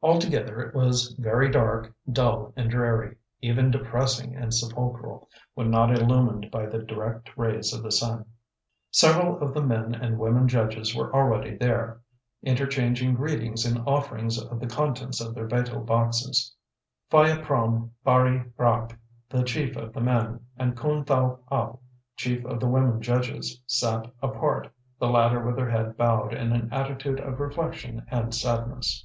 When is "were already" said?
10.94-11.56